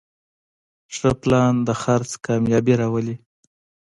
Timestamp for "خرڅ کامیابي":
1.81-2.73